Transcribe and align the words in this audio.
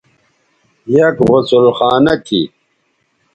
یک 0.93 1.15
غسل 1.27 1.65
خانہ 1.77 2.13
تھی 2.25 2.41